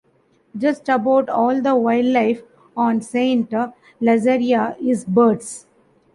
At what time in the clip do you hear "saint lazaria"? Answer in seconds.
3.01-4.75